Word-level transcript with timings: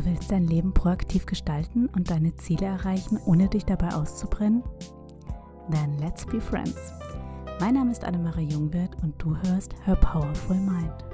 Du 0.00 0.06
willst 0.06 0.30
dein 0.30 0.46
Leben 0.46 0.72
proaktiv 0.72 1.26
gestalten 1.26 1.86
und 1.88 2.10
deine 2.10 2.34
Ziele 2.36 2.64
erreichen, 2.64 3.18
ohne 3.26 3.50
dich 3.50 3.66
dabei 3.66 3.88
auszubrennen? 3.88 4.62
Then 5.70 5.98
let's 5.98 6.24
be 6.24 6.40
friends. 6.40 6.94
Mein 7.60 7.74
Name 7.74 7.92
ist 7.92 8.02
Annemarie 8.02 8.46
Jungwirth 8.46 8.96
und 9.02 9.20
du 9.20 9.36
hörst 9.36 9.74
Her 9.84 9.96
Powerful 9.96 10.56
Mind. 10.56 11.04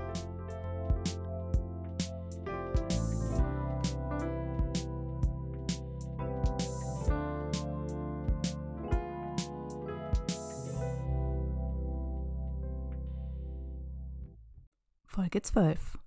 Folge 15.09 15.43
12 15.43 15.99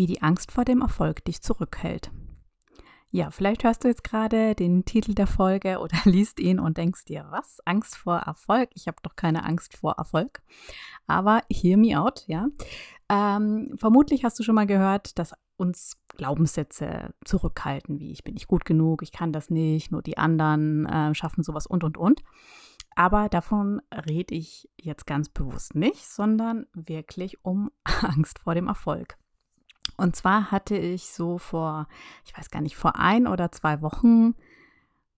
wie 0.00 0.06
die 0.06 0.22
Angst 0.22 0.50
vor 0.50 0.64
dem 0.64 0.80
Erfolg 0.80 1.22
dich 1.26 1.42
zurückhält. 1.42 2.10
Ja, 3.12 3.32
vielleicht 3.32 3.64
hörst 3.64 3.82
du 3.82 3.88
jetzt 3.88 4.04
gerade 4.04 4.54
den 4.54 4.84
Titel 4.84 5.14
der 5.14 5.26
Folge 5.26 5.80
oder 5.80 5.96
liest 6.04 6.38
ihn 6.38 6.60
und 6.60 6.78
denkst 6.78 7.04
dir, 7.04 7.26
was? 7.30 7.58
Angst 7.64 7.96
vor 7.96 8.18
Erfolg? 8.18 8.70
Ich 8.74 8.86
habe 8.86 8.98
doch 9.02 9.16
keine 9.16 9.44
Angst 9.44 9.76
vor 9.76 9.94
Erfolg. 9.98 10.42
Aber 11.08 11.42
hear 11.50 11.76
me 11.76 12.00
out, 12.00 12.24
ja. 12.28 12.46
Ähm, 13.08 13.74
vermutlich 13.76 14.24
hast 14.24 14.38
du 14.38 14.44
schon 14.44 14.54
mal 14.54 14.68
gehört, 14.68 15.18
dass 15.18 15.34
uns 15.56 15.98
Glaubenssätze 16.16 17.12
zurückhalten, 17.24 17.98
wie 17.98 18.12
ich 18.12 18.22
bin 18.22 18.34
nicht 18.34 18.46
gut 18.46 18.64
genug, 18.64 19.02
ich 19.02 19.10
kann 19.10 19.32
das 19.32 19.50
nicht, 19.50 19.90
nur 19.90 20.02
die 20.02 20.16
anderen 20.16 20.86
äh, 20.86 21.14
schaffen 21.14 21.42
sowas 21.42 21.66
und 21.66 21.82
und 21.82 21.98
und. 21.98 22.22
Aber 22.94 23.28
davon 23.28 23.80
rede 24.08 24.34
ich 24.34 24.70
jetzt 24.80 25.06
ganz 25.06 25.28
bewusst 25.28 25.74
nicht, 25.74 26.06
sondern 26.06 26.66
wirklich 26.72 27.44
um 27.44 27.70
Angst 28.02 28.38
vor 28.38 28.54
dem 28.54 28.68
Erfolg. 28.68 29.19
Und 30.00 30.16
zwar 30.16 30.50
hatte 30.50 30.76
ich 30.78 31.10
so 31.10 31.36
vor, 31.36 31.86
ich 32.24 32.36
weiß 32.36 32.50
gar 32.50 32.62
nicht, 32.62 32.74
vor 32.74 32.96
ein 32.96 33.26
oder 33.26 33.52
zwei 33.52 33.82
Wochen 33.82 34.34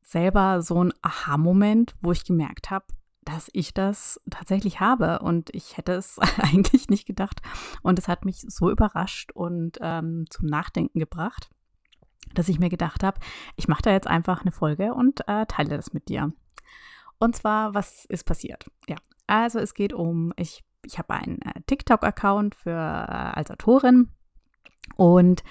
selber 0.02 0.60
so 0.60 0.80
einen 0.80 0.92
Aha-Moment, 1.02 1.94
wo 2.02 2.10
ich 2.10 2.24
gemerkt 2.24 2.70
habe, 2.70 2.86
dass 3.24 3.48
ich 3.52 3.72
das 3.72 4.20
tatsächlich 4.28 4.80
habe 4.80 5.20
und 5.20 5.54
ich 5.54 5.76
hätte 5.76 5.92
es 5.92 6.18
eigentlich 6.38 6.88
nicht 6.88 7.06
gedacht. 7.06 7.40
Und 7.82 8.00
es 8.00 8.08
hat 8.08 8.24
mich 8.24 8.40
so 8.40 8.70
überrascht 8.70 9.30
und 9.30 9.78
ähm, 9.80 10.24
zum 10.30 10.46
Nachdenken 10.46 10.98
gebracht, 10.98 11.48
dass 12.34 12.48
ich 12.48 12.58
mir 12.58 12.68
gedacht 12.68 13.04
habe, 13.04 13.20
ich 13.54 13.68
mache 13.68 13.82
da 13.82 13.92
jetzt 13.92 14.08
einfach 14.08 14.42
eine 14.42 14.50
Folge 14.50 14.94
und 14.94 15.20
äh, 15.28 15.46
teile 15.46 15.76
das 15.76 15.92
mit 15.92 16.08
dir. 16.08 16.32
Und 17.20 17.36
zwar, 17.36 17.72
was 17.72 18.04
ist 18.06 18.24
passiert? 18.24 18.68
Ja, 18.88 18.96
also 19.28 19.60
es 19.60 19.74
geht 19.74 19.92
um, 19.92 20.32
ich, 20.36 20.64
ich 20.84 20.98
habe 20.98 21.14
einen 21.14 21.40
äh, 21.42 21.60
TikTok-Account 21.68 22.56
für 22.56 22.70
äh, 22.72 23.38
als 23.38 23.48
Autorin 23.48 24.08
und 24.96 25.42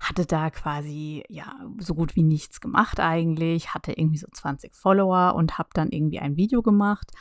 hatte 0.00 0.26
da 0.26 0.50
quasi 0.50 1.24
ja 1.28 1.54
so 1.78 1.94
gut 1.94 2.16
wie 2.16 2.22
nichts 2.22 2.60
gemacht 2.60 3.00
eigentlich, 3.00 3.74
hatte 3.74 3.92
irgendwie 3.92 4.18
so 4.18 4.28
20 4.30 4.74
Follower 4.74 5.34
und 5.34 5.58
habe 5.58 5.70
dann 5.72 5.90
irgendwie 5.90 6.20
ein 6.20 6.36
Video 6.36 6.62
gemacht 6.62 7.12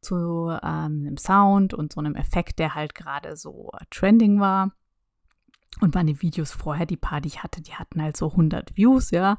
zu 0.00 0.48
ähm, 0.62 1.04
einem 1.06 1.16
Sound 1.16 1.74
und 1.74 1.92
so 1.92 2.00
einem 2.00 2.14
Effekt, 2.14 2.58
der 2.58 2.74
halt 2.74 2.94
gerade 2.94 3.36
so 3.36 3.70
trending 3.90 4.40
war. 4.40 4.72
Und 5.80 5.94
meine 5.94 6.20
Videos 6.22 6.52
vorher, 6.52 6.86
die 6.86 6.96
paar, 6.96 7.20
die 7.20 7.28
ich 7.28 7.42
hatte, 7.42 7.60
die 7.62 7.74
hatten 7.74 8.02
halt 8.02 8.16
so 8.16 8.30
100 8.30 8.76
Views, 8.76 9.10
ja. 9.10 9.38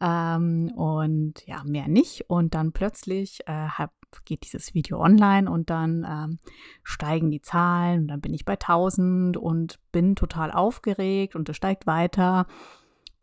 Ähm, 0.00 0.72
und 0.74 1.46
ja, 1.46 1.62
mehr 1.64 1.88
nicht. 1.88 2.28
Und 2.28 2.54
dann 2.54 2.72
plötzlich 2.72 3.40
äh, 3.46 3.68
hab, 3.68 3.92
geht 4.24 4.44
dieses 4.44 4.74
Video 4.74 5.00
online 5.00 5.50
und 5.50 5.70
dann 5.70 6.06
ähm, 6.08 6.38
steigen 6.82 7.30
die 7.30 7.42
Zahlen 7.42 8.02
und 8.02 8.08
dann 8.08 8.20
bin 8.20 8.34
ich 8.34 8.44
bei 8.44 8.54
1000 8.54 9.36
und 9.36 9.78
bin 9.92 10.16
total 10.16 10.52
aufgeregt 10.52 11.34
und 11.34 11.48
es 11.48 11.56
steigt 11.56 11.86
weiter. 11.86 12.46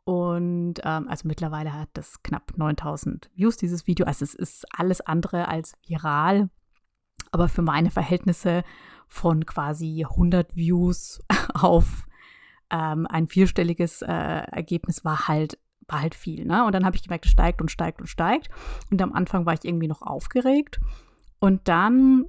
Und 0.03 0.75
ähm, 0.83 1.07
also 1.07 1.27
mittlerweile 1.27 1.73
hat 1.73 1.89
das 1.93 2.21
knapp 2.21 2.53
9000 2.57 3.31
Views, 3.35 3.57
dieses 3.57 3.87
Video. 3.87 4.05
Also 4.05 4.23
es 4.23 4.35
ist 4.35 4.65
alles 4.71 5.01
andere 5.01 5.47
als 5.47 5.73
viral, 5.87 6.49
aber 7.31 7.49
für 7.49 7.63
meine 7.63 7.89
Verhältnisse 7.89 8.63
von 9.07 9.45
quasi 9.45 10.05
100 10.07 10.55
Views 10.55 11.21
auf 11.53 12.05
ähm, 12.69 13.07
ein 13.07 13.27
vierstelliges 13.27 14.01
äh, 14.01 14.11
Ergebnis 14.11 15.05
war 15.05 15.27
halt 15.27 15.57
war 15.87 16.01
halt 16.01 16.15
viel, 16.15 16.45
ne? 16.45 16.65
Und 16.65 16.73
dann 16.73 16.85
habe 16.85 16.95
ich 16.95 17.03
gemerkt, 17.03 17.25
es 17.25 17.31
steigt 17.31 17.61
und 17.61 17.69
steigt 17.69 18.01
und 18.01 18.07
steigt. 18.07 18.49
Und 18.91 19.01
am 19.01 19.13
Anfang 19.13 19.45
war 19.45 19.53
ich 19.53 19.63
irgendwie 19.65 19.87
noch 19.87 20.01
aufgeregt. 20.01 20.79
Und 21.39 21.67
dann 21.67 22.25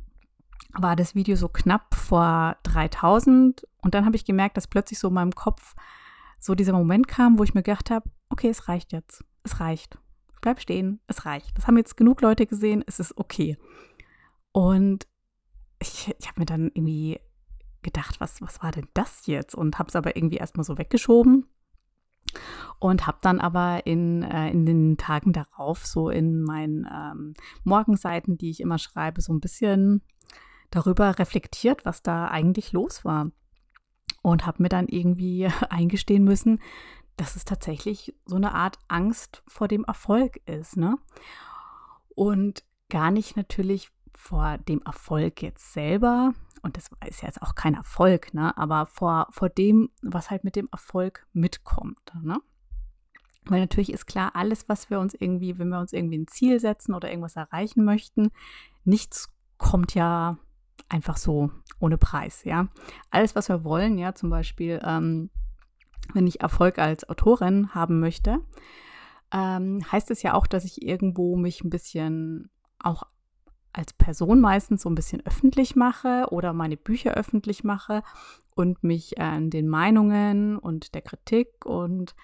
war 0.74 0.96
das 0.96 1.14
Video 1.14 1.36
so 1.36 1.48
knapp 1.48 1.94
vor 1.94 2.56
3000. 2.64 3.66
Und 3.82 3.94
dann 3.94 4.04
habe 4.04 4.16
ich 4.16 4.24
gemerkt, 4.24 4.56
dass 4.56 4.66
plötzlich 4.66 4.98
so 4.98 5.08
in 5.08 5.14
meinem 5.14 5.34
Kopf 5.34 5.74
so 6.38 6.54
dieser 6.54 6.74
Moment 6.74 7.08
kam, 7.08 7.38
wo 7.38 7.44
ich 7.44 7.54
mir 7.54 7.62
gedacht 7.62 7.90
habe, 7.90 8.10
okay, 8.28 8.48
es 8.48 8.68
reicht 8.68 8.92
jetzt. 8.92 9.24
Es 9.42 9.60
reicht. 9.60 9.98
Bleib 10.42 10.60
stehen, 10.60 11.00
es 11.06 11.24
reicht. 11.24 11.56
Das 11.56 11.66
haben 11.66 11.76
jetzt 11.76 11.96
genug 11.96 12.20
Leute 12.20 12.46
gesehen, 12.46 12.84
es 12.86 13.00
ist 13.00 13.16
okay. 13.16 13.56
Und 14.52 15.06
ich, 15.80 16.14
ich 16.18 16.28
habe 16.28 16.40
mir 16.40 16.46
dann 16.46 16.70
irgendwie 16.74 17.20
gedacht, 17.82 18.20
was, 18.20 18.40
was 18.42 18.62
war 18.62 18.70
denn 18.70 18.88
das 18.94 19.26
jetzt? 19.26 19.54
Und 19.54 19.78
habe 19.78 19.88
es 19.88 19.96
aber 19.96 20.16
irgendwie 20.16 20.36
erstmal 20.36 20.64
so 20.64 20.78
weggeschoben 20.78 21.46
und 22.78 23.06
habe 23.06 23.18
dann 23.22 23.40
aber 23.40 23.86
in, 23.86 24.22
äh, 24.22 24.50
in 24.50 24.66
den 24.66 24.96
Tagen 24.96 25.32
darauf 25.32 25.86
so 25.86 26.10
in 26.10 26.42
meinen 26.42 26.86
ähm, 26.92 27.34
Morgenseiten, 27.64 28.36
die 28.36 28.50
ich 28.50 28.60
immer 28.60 28.78
schreibe, 28.78 29.20
so 29.20 29.32
ein 29.32 29.40
bisschen 29.40 30.02
darüber 30.70 31.18
reflektiert, 31.18 31.84
was 31.84 32.02
da 32.02 32.28
eigentlich 32.28 32.72
los 32.72 33.04
war. 33.04 33.30
Und 34.22 34.44
habe 34.44 34.62
mir 34.62 34.68
dann 34.68 34.88
irgendwie 34.88 35.48
eingestehen 35.70 36.24
müssen, 36.24 36.60
dass 37.16 37.36
es 37.36 37.44
tatsächlich 37.44 38.14
so 38.26 38.36
eine 38.36 38.54
Art 38.54 38.78
Angst 38.88 39.42
vor 39.46 39.68
dem 39.68 39.84
Erfolg 39.84 40.36
ist. 40.46 40.76
Ne? 40.76 40.96
Und 42.14 42.64
gar 42.88 43.10
nicht 43.10 43.36
natürlich 43.36 43.90
vor 44.14 44.58
dem 44.58 44.82
Erfolg 44.82 45.42
jetzt 45.42 45.72
selber, 45.72 46.32
und 46.62 46.76
das 46.76 46.90
ist 47.06 47.22
ja 47.22 47.28
jetzt 47.28 47.42
auch 47.42 47.54
kein 47.54 47.74
Erfolg, 47.74 48.34
ne? 48.34 48.56
aber 48.58 48.86
vor, 48.86 49.28
vor 49.30 49.48
dem, 49.48 49.90
was 50.02 50.30
halt 50.30 50.44
mit 50.44 50.56
dem 50.56 50.68
Erfolg 50.72 51.26
mitkommt. 51.32 52.12
Ne? 52.22 52.40
Weil 53.48 53.60
natürlich 53.60 53.92
ist 53.92 54.06
klar, 54.06 54.32
alles, 54.34 54.68
was 54.68 54.90
wir 54.90 54.98
uns 54.98 55.14
irgendwie, 55.14 55.58
wenn 55.58 55.68
wir 55.68 55.78
uns 55.78 55.92
irgendwie 55.92 56.18
ein 56.18 56.26
Ziel 56.26 56.58
setzen 56.60 56.94
oder 56.94 57.10
irgendwas 57.10 57.36
erreichen 57.36 57.84
möchten, 57.84 58.30
nichts 58.84 59.32
kommt 59.56 59.94
ja 59.94 60.38
einfach 60.88 61.16
so 61.16 61.50
ohne 61.78 61.98
Preis, 61.98 62.44
ja. 62.44 62.68
Alles, 63.10 63.34
was 63.36 63.48
wir 63.48 63.64
wollen, 63.64 63.98
ja, 63.98 64.14
zum 64.14 64.30
Beispiel, 64.30 64.80
ähm, 64.84 65.30
wenn 66.12 66.26
ich 66.26 66.40
Erfolg 66.40 66.78
als 66.78 67.08
Autorin 67.08 67.74
haben 67.74 68.00
möchte, 68.00 68.40
ähm, 69.32 69.80
heißt 69.90 70.10
es 70.10 70.22
ja 70.22 70.34
auch, 70.34 70.46
dass 70.46 70.64
ich 70.64 70.82
irgendwo 70.82 71.36
mich 71.36 71.62
ein 71.64 71.70
bisschen 71.70 72.50
auch 72.78 73.04
als 73.72 73.92
Person 73.92 74.40
meistens 74.40 74.82
so 74.82 74.88
ein 74.88 74.94
bisschen 74.94 75.24
öffentlich 75.26 75.76
mache 75.76 76.26
oder 76.30 76.52
meine 76.52 76.76
Bücher 76.76 77.12
öffentlich 77.12 77.62
mache 77.62 78.02
und 78.54 78.82
mich 78.82 79.20
an 79.20 79.50
den 79.50 79.68
Meinungen 79.68 80.56
und 80.56 80.94
der 80.94 81.02
Kritik 81.02 81.66
und 81.66 82.14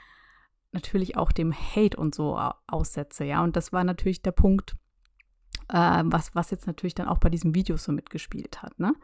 natürlich 0.73 1.17
auch 1.17 1.33
dem 1.33 1.53
Hate 1.53 1.97
und 1.97 2.15
so 2.15 2.39
aussetze, 2.67 3.25
ja. 3.25 3.43
Und 3.45 3.57
das 3.57 3.73
war 3.73 3.85
natürlich 3.85 4.23
der 4.23 4.33
Punkt, 4.33 4.75
äh, 5.69 6.03
was, 6.05 6.35
was 6.35 6.51
jetzt 6.51 6.67
natürlich 6.67 6.95
dann 6.95 7.09
auch 7.09 7.19
bei 7.19 7.29
diesem 7.29 7.55
Video 7.55 7.77
so 7.77 7.93
mitgespielt 7.93 8.63
hat, 8.63 8.79
ne? 8.79 8.95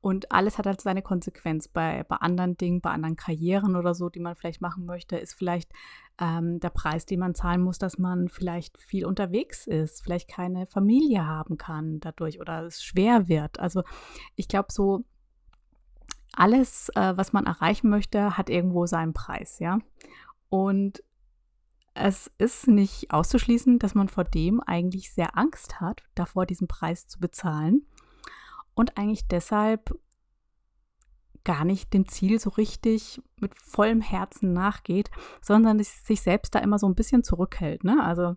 Und 0.00 0.32
alles 0.32 0.58
hat 0.58 0.66
halt 0.66 0.80
seine 0.80 1.02
Konsequenz. 1.02 1.68
Bei, 1.68 2.04
bei 2.04 2.16
anderen 2.16 2.56
Dingen, 2.56 2.80
bei 2.80 2.90
anderen 2.90 3.16
Karrieren 3.16 3.76
oder 3.76 3.94
so, 3.94 4.08
die 4.08 4.20
man 4.20 4.34
vielleicht 4.34 4.60
machen 4.60 4.86
möchte, 4.86 5.16
ist 5.16 5.34
vielleicht 5.34 5.70
ähm, 6.18 6.58
der 6.60 6.70
Preis, 6.70 7.06
den 7.06 7.20
man 7.20 7.34
zahlen 7.34 7.62
muss, 7.62 7.78
dass 7.78 7.98
man 7.98 8.28
vielleicht 8.28 8.78
viel 8.80 9.04
unterwegs 9.04 9.66
ist, 9.66 10.02
vielleicht 10.02 10.28
keine 10.28 10.66
Familie 10.66 11.26
haben 11.26 11.58
kann 11.58 12.00
dadurch 12.00 12.40
oder 12.40 12.64
es 12.64 12.82
schwer 12.82 13.28
wird. 13.28 13.60
Also 13.60 13.82
ich 14.36 14.48
glaube, 14.48 14.68
so 14.70 15.04
alles, 16.32 16.90
äh, 16.94 17.16
was 17.16 17.32
man 17.32 17.46
erreichen 17.46 17.90
möchte, 17.90 18.38
hat 18.38 18.48
irgendwo 18.50 18.86
seinen 18.86 19.12
Preis, 19.12 19.58
ja. 19.58 19.78
Und 20.48 21.02
es 21.94 22.30
ist 22.38 22.68
nicht 22.68 23.12
auszuschließen, 23.12 23.78
dass 23.78 23.94
man 23.94 24.08
vor 24.08 24.24
dem 24.24 24.60
eigentlich 24.60 25.12
sehr 25.12 25.36
Angst 25.36 25.80
hat, 25.80 26.02
davor 26.14 26.46
diesen 26.46 26.68
Preis 26.68 27.06
zu 27.06 27.18
bezahlen 27.18 27.86
und 28.74 28.96
eigentlich 28.96 29.26
deshalb 29.28 29.98
gar 31.44 31.64
nicht 31.64 31.92
dem 31.94 32.06
Ziel 32.06 32.38
so 32.38 32.50
richtig 32.50 33.20
mit 33.40 33.54
vollem 33.54 34.00
Herzen 34.00 34.52
nachgeht, 34.52 35.10
sondern 35.40 35.82
sich 35.82 36.20
selbst 36.20 36.54
da 36.54 36.58
immer 36.58 36.78
so 36.78 36.86
ein 36.86 36.94
bisschen 36.94 37.24
zurückhält. 37.24 37.82
Ne? 37.82 38.02
Also 38.02 38.36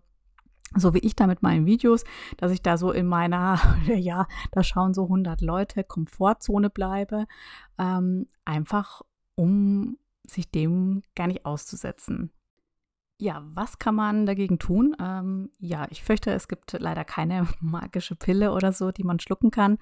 so 0.76 0.94
wie 0.94 0.98
ich 0.98 1.14
da 1.14 1.26
mit 1.26 1.42
meinen 1.42 1.66
Videos, 1.66 2.04
dass 2.36 2.50
ich 2.50 2.62
da 2.62 2.76
so 2.76 2.90
in 2.92 3.06
meiner, 3.06 3.58
ja, 3.86 4.26
da 4.52 4.62
schauen 4.62 4.94
so 4.94 5.04
100 5.04 5.40
Leute, 5.40 5.84
Komfortzone 5.84 6.70
bleibe, 6.70 7.26
ähm, 7.78 8.26
einfach 8.44 9.02
um 9.34 9.98
sich 10.26 10.50
dem 10.50 11.02
gar 11.14 11.26
nicht 11.26 11.44
auszusetzen. 11.44 12.32
Ja, 13.16 13.44
was 13.54 13.78
kann 13.78 13.94
man 13.94 14.26
dagegen 14.26 14.58
tun? 14.58 14.96
Ähm, 15.00 15.50
ja, 15.58 15.86
ich 15.90 16.02
fürchte, 16.02 16.32
es 16.32 16.48
gibt 16.48 16.72
leider 16.72 17.04
keine 17.04 17.46
magische 17.60 18.16
Pille 18.16 18.52
oder 18.52 18.72
so, 18.72 18.90
die 18.90 19.04
man 19.04 19.20
schlucken 19.20 19.50
kann. 19.50 19.78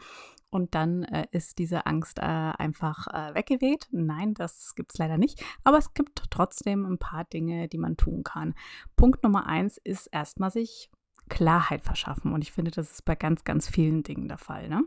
und 0.50 0.74
dann 0.74 1.04
äh, 1.04 1.26
ist 1.32 1.58
diese 1.58 1.86
Angst 1.86 2.18
äh, 2.18 2.22
einfach 2.22 3.06
äh, 3.08 3.34
weggeweht. 3.34 3.88
Nein, 3.90 4.34
das 4.34 4.74
gibt 4.74 4.92
es 4.92 4.98
leider 4.98 5.16
nicht. 5.16 5.42
Aber 5.64 5.78
es 5.78 5.94
gibt 5.94 6.24
trotzdem 6.30 6.84
ein 6.84 6.98
paar 6.98 7.24
Dinge, 7.24 7.68
die 7.68 7.78
man 7.78 7.96
tun 7.96 8.22
kann. 8.22 8.54
Punkt 8.94 9.22
Nummer 9.24 9.46
eins 9.46 9.78
ist 9.78 10.08
erstmal 10.08 10.50
sich 10.50 10.90
Klarheit 11.30 11.82
verschaffen. 11.84 12.34
Und 12.34 12.42
ich 12.42 12.52
finde, 12.52 12.70
das 12.70 12.92
ist 12.92 13.04
bei 13.06 13.14
ganz, 13.14 13.44
ganz 13.44 13.66
vielen 13.66 14.02
Dingen 14.02 14.28
der 14.28 14.36
Fall. 14.36 14.68
Ne? 14.68 14.84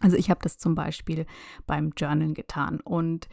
Also 0.00 0.16
ich 0.16 0.30
habe 0.30 0.40
das 0.42 0.56
zum 0.56 0.74
Beispiel 0.74 1.26
beim 1.66 1.92
Journalen 1.94 2.32
getan. 2.32 2.80
Und 2.80 3.28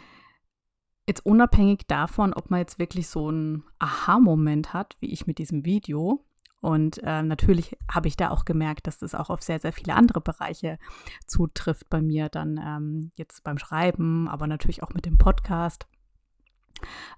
jetzt 1.07 1.25
unabhängig 1.25 1.87
davon, 1.87 2.33
ob 2.33 2.49
man 2.49 2.59
jetzt 2.59 2.79
wirklich 2.79 3.07
so 3.07 3.29
einen 3.29 3.63
Aha-Moment 3.79 4.73
hat, 4.73 4.97
wie 4.99 5.11
ich 5.11 5.27
mit 5.27 5.37
diesem 5.37 5.65
Video, 5.65 6.25
und 6.65 6.97
äh, 7.03 7.21
natürlich 7.21 7.77
habe 7.91 8.07
ich 8.07 8.17
da 8.17 8.31
auch 8.31 8.43
gemerkt, 8.43 8.87
dass 8.87 8.97
das 8.97 9.13
auch 9.13 9.29
auf 9.29 9.43
sehr, 9.43 9.59
sehr 9.59 9.71
viele 9.71 9.93
andere 9.93 10.19
Bereiche 10.19 10.79
zutrifft 11.27 11.91
bei 11.91 12.01
mir, 12.01 12.27
dann 12.27 12.57
ähm, 12.57 13.11
jetzt 13.17 13.43
beim 13.43 13.59
Schreiben, 13.59 14.27
aber 14.27 14.47
natürlich 14.47 14.81
auch 14.81 14.89
mit 14.95 15.05
dem 15.05 15.19
Podcast. 15.19 15.85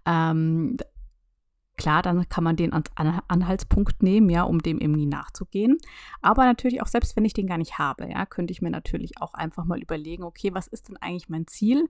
Ähm, 0.06 0.76
klar, 1.78 2.02
dann 2.02 2.28
kann 2.28 2.44
man 2.44 2.58
den 2.58 2.74
als 2.74 2.92
Anhaltspunkt 2.96 4.04
nehmen, 4.04 4.30
ja, 4.30 4.44
um 4.44 4.60
dem 4.60 4.80
irgendwie 4.80 5.06
nachzugehen. 5.06 5.78
Aber 6.22 6.44
natürlich 6.44 6.82
auch 6.82 6.88
selbst 6.88 7.16
wenn 7.16 7.24
ich 7.24 7.34
den 7.34 7.48
gar 7.48 7.58
nicht 7.58 7.80
habe, 7.80 8.10
ja, 8.10 8.26
könnte 8.26 8.52
ich 8.52 8.62
mir 8.62 8.70
natürlich 8.70 9.22
auch 9.22 9.34
einfach 9.34 9.64
mal 9.64 9.80
überlegen, 9.80 10.24
okay, 10.24 10.54
was 10.54 10.68
ist 10.68 10.90
denn 10.90 10.98
eigentlich 10.98 11.30
mein 11.30 11.48
Ziel? 11.48 11.90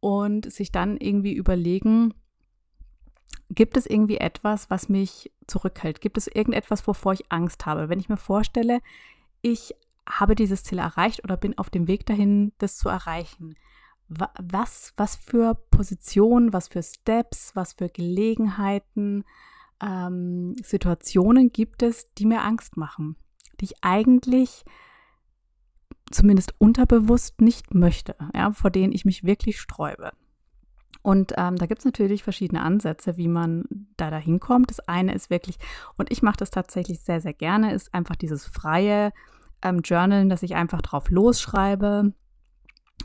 Und 0.00 0.50
sich 0.50 0.72
dann 0.72 0.96
irgendwie 0.96 1.34
überlegen, 1.34 2.14
Gibt 3.52 3.76
es 3.76 3.86
irgendwie 3.86 4.18
etwas, 4.18 4.70
was 4.70 4.88
mich 4.88 5.32
zurückhält? 5.48 6.00
Gibt 6.00 6.16
es 6.16 6.28
irgendetwas, 6.28 6.86
wovor 6.86 7.14
ich 7.14 7.32
Angst 7.32 7.66
habe? 7.66 7.88
Wenn 7.88 7.98
ich 7.98 8.08
mir 8.08 8.16
vorstelle, 8.16 8.80
ich 9.42 9.74
habe 10.08 10.36
dieses 10.36 10.62
Ziel 10.62 10.78
erreicht 10.78 11.24
oder 11.24 11.36
bin 11.36 11.58
auf 11.58 11.68
dem 11.68 11.88
Weg 11.88 12.06
dahin, 12.06 12.52
das 12.58 12.78
zu 12.78 12.88
erreichen. 12.88 13.56
Was, 14.08 14.92
was 14.96 15.16
für 15.16 15.54
Positionen, 15.54 16.52
was 16.52 16.68
für 16.68 16.82
Steps, 16.82 17.50
was 17.54 17.72
für 17.72 17.88
Gelegenheiten, 17.88 19.24
ähm, 19.82 20.54
Situationen 20.62 21.50
gibt 21.50 21.82
es, 21.82 22.12
die 22.14 22.26
mir 22.26 22.42
Angst 22.42 22.76
machen, 22.76 23.16
die 23.60 23.66
ich 23.66 23.74
eigentlich 23.82 24.64
zumindest 26.10 26.54
unterbewusst 26.58 27.40
nicht 27.40 27.74
möchte, 27.74 28.16
ja, 28.34 28.52
vor 28.52 28.70
denen 28.70 28.92
ich 28.92 29.04
mich 29.04 29.24
wirklich 29.24 29.60
sträube. 29.60 30.12
Und 31.02 31.32
ähm, 31.38 31.56
da 31.56 31.66
gibt 31.66 31.78
es 31.78 31.84
natürlich 31.84 32.22
verschiedene 32.22 32.62
Ansätze, 32.62 33.16
wie 33.16 33.28
man 33.28 33.64
da 33.96 34.10
dahin 34.10 34.38
kommt. 34.38 34.70
Das 34.70 34.80
eine 34.80 35.14
ist 35.14 35.30
wirklich, 35.30 35.56
und 35.96 36.10
ich 36.12 36.22
mache 36.22 36.36
das 36.36 36.50
tatsächlich 36.50 37.00
sehr, 37.00 37.20
sehr 37.20 37.32
gerne, 37.32 37.72
ist 37.72 37.94
einfach 37.94 38.16
dieses 38.16 38.46
freie 38.46 39.12
ähm, 39.62 39.80
Journalen, 39.82 40.28
dass 40.28 40.42
ich 40.42 40.56
einfach 40.56 40.82
drauf 40.82 41.10
losschreibe 41.10 42.12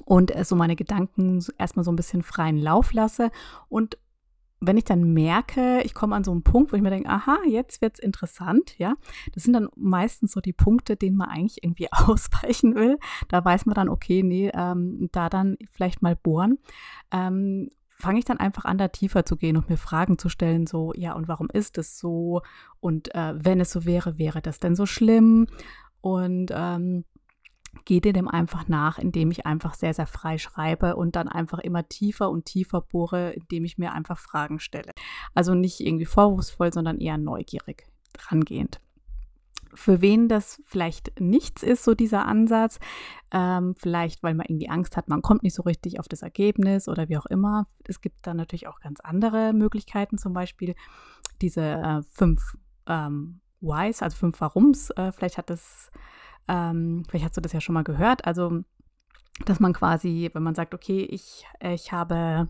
und 0.04 0.36
äh, 0.36 0.44
so 0.44 0.56
meine 0.56 0.75
Gedanken 0.75 1.46
erstmal 1.57 1.86
so 1.86 1.92
ein 1.92 1.96
bisschen 1.96 2.22
freien 2.22 2.57
Lauf 2.57 2.92
lasse. 2.92 3.31
Und 3.69 3.98
wenn 4.60 4.78
ich 4.78 4.84
dann 4.86 5.13
merke, 5.13 5.81
ich 5.84 5.94
komme 5.94 6.16
an 6.16 6.24
so 6.24 6.31
einen 6.31 6.44
Punkt, 6.44 6.72
wo 6.72 6.75
ich 6.75 6.81
mir 6.81 6.90
denke, 6.90 7.10
aha, 7.10 7.40
jetzt 7.48 7.81
wird 7.81 7.96
es 7.96 8.00
interessant, 8.00 8.78
ja, 8.78 8.96
das 9.34 9.44
sind 9.44 9.54
dann 9.54 9.69
meistens 9.75 10.31
so 10.31 10.42
die 10.42 10.54
Punkte, 10.54 10.96
denen 10.96 11.18
man 11.18 11.30
eigentlich 11.30 11.63
irgendwie 11.63 11.88
ausweichen 11.92 12.75
will. 12.75 12.98
Da 13.28 13.44
weiß 13.44 13.66
man 13.66 13.75
dann, 13.75 13.90
okay, 13.90 14.24
nee, 14.24 14.52
ähm, 14.54 15.10
da 15.12 15.30
dann 15.30 15.57
vielleicht 15.72 16.02
mal 16.02 16.16
bohren. 16.16 16.60
Ähm, 17.12 17.69
fange 17.98 18.19
ich 18.19 18.25
dann 18.25 18.38
einfach 18.38 18.66
an, 18.66 18.78
da 18.78 18.90
tiefer 18.90 19.25
zu 19.25 19.38
gehen 19.38 19.57
und 19.57 19.69
mir 19.69 19.78
Fragen 19.78 20.18
zu 20.18 20.30
stellen, 20.30 20.68
so, 20.68 20.94
ja, 20.96 21.13
und 21.13 21.28
warum 21.28 21.48
ist 21.52 21.78
es 21.78 21.98
so? 21.98 22.42
Und 22.80 23.13
äh, 23.16 23.34
wenn 23.38 23.60
es 23.60 23.72
so 23.72 23.86
wäre, 23.86 24.18
wäre 24.18 24.42
das 24.42 24.60
denn 24.60 24.75
so 24.75 24.86
schlimm? 24.86 25.48
Und 26.02 26.52
ähm, 26.54 27.06
gehe 27.83 28.01
dem 28.01 28.27
einfach 28.27 28.68
nach, 28.68 28.98
indem 28.98 29.31
ich 29.31 29.45
einfach 29.45 29.74
sehr, 29.74 29.94
sehr 29.94 30.07
frei 30.07 30.38
schreibe 30.38 30.95
und 30.95 31.16
dann 31.16 31.27
einfach 31.27 31.60
immer 31.60 31.88
tiefer 31.88 32.30
und 32.30 32.45
tiefer 32.45 32.81
bohre, 32.81 33.31
indem 33.31 33.66
ich 33.66 33.77
mir 33.77 33.92
einfach 33.92 34.18
Fragen 34.18 34.60
stelle. 34.60 34.94
Also 35.33 35.54
nicht 35.54 35.81
irgendwie 35.81 36.06
vorwurfsvoll, 36.06 36.72
sondern 36.72 37.00
eher 37.00 37.18
neugierig 37.18 37.86
rangehend 38.30 38.80
für 39.75 40.01
wen 40.01 40.27
das 40.27 40.62
vielleicht 40.66 41.19
nichts 41.19 41.62
ist, 41.62 41.83
so 41.83 41.94
dieser 41.94 42.25
Ansatz. 42.25 42.80
Ähm, 43.31 43.75
vielleicht, 43.78 44.24
weil 44.24 44.33
man 44.33 44.45
irgendwie 44.48 44.69
Angst 44.69 44.98
hat, 44.98 45.07
man 45.10 45.21
kommt 45.21 45.44
nicht 45.44 45.54
so 45.54 45.63
richtig 45.63 46.00
auf 46.00 46.07
das 46.07 46.21
Ergebnis 46.21 46.88
oder 46.88 47.10
wie 47.10 47.18
auch 47.18 47.25
immer. 47.25 47.68
Es 47.88 48.01
gibt 48.01 48.25
dann 48.25 48.38
natürlich 48.38 48.68
auch 48.68 48.80
ganz 48.80 49.00
andere 49.01 49.54
Möglichkeiten, 49.54 50.18
zum 50.18 50.33
Beispiel 50.33 50.75
diese 51.42 51.62
äh, 51.62 52.01
fünf 52.10 52.57
ähm, 52.88 53.42
Whys, 53.62 54.01
also 54.01 54.18
fünf 54.18 54.39
Warums. 54.42 54.89
Äh, 54.92 55.12
vielleicht 55.12 55.38
hat 55.38 55.50
das, 55.50 55.92
ähm, 56.47 57.03
vielleicht 57.07 57.25
hast 57.25 57.38
du 57.38 57.42
das 57.42 57.53
ja 57.53 57.62
schon 57.62 57.74
mal 57.74 57.83
gehört. 57.83 58.25
Also, 58.25 58.62
dass 59.45 59.59
man 59.59 59.74
quasi, 59.74 60.30
wenn 60.33 60.44
man 60.44 60.56
sagt, 60.56 60.74
okay, 60.74 61.01
ich, 61.01 61.45
ich 61.62 61.92
habe 61.92 62.47